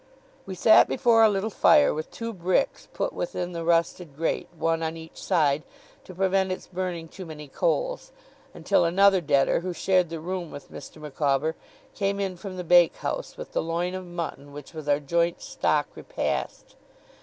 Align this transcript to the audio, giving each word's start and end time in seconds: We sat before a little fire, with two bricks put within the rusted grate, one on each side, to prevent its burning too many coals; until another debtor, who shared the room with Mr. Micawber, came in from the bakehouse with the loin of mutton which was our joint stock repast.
We 0.47 0.55
sat 0.55 0.87
before 0.87 1.21
a 1.21 1.29
little 1.29 1.51
fire, 1.51 1.93
with 1.93 2.09
two 2.09 2.33
bricks 2.33 2.87
put 2.91 3.13
within 3.13 3.51
the 3.51 3.63
rusted 3.63 4.17
grate, 4.17 4.47
one 4.57 4.81
on 4.81 4.97
each 4.97 5.21
side, 5.21 5.61
to 6.05 6.15
prevent 6.15 6.51
its 6.51 6.65
burning 6.65 7.07
too 7.07 7.23
many 7.23 7.47
coals; 7.47 8.11
until 8.51 8.83
another 8.83 9.21
debtor, 9.21 9.59
who 9.59 9.73
shared 9.73 10.09
the 10.09 10.19
room 10.19 10.49
with 10.49 10.71
Mr. 10.71 10.97
Micawber, 10.99 11.55
came 11.93 12.19
in 12.19 12.35
from 12.35 12.57
the 12.57 12.63
bakehouse 12.63 13.37
with 13.37 13.51
the 13.51 13.61
loin 13.61 13.93
of 13.93 14.03
mutton 14.03 14.51
which 14.53 14.73
was 14.73 14.89
our 14.89 14.99
joint 14.99 15.39
stock 15.39 15.85
repast. 15.93 16.75